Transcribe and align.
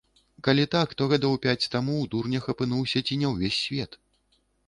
Калі 0.45 0.63
так, 0.75 0.93
то 1.01 1.07
гадоў 1.11 1.35
пяць 1.43 1.69
таму 1.75 1.93
ў 1.99 2.05
дурнях 2.15 2.49
апынуўся 2.55 3.03
ці 3.07 3.19
не 3.25 3.31
ўвесь 3.35 3.61
свет. 3.67 4.01